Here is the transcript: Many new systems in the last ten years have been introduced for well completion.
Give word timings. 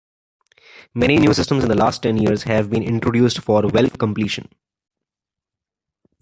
Many 0.95 1.17
new 1.17 1.31
systems 1.31 1.61
in 1.63 1.69
the 1.69 1.75
last 1.77 2.01
ten 2.01 2.17
years 2.17 2.41
have 2.41 2.71
been 2.71 2.81
introduced 2.81 3.39
for 3.39 3.61
well 3.67 3.87
completion. 3.91 4.49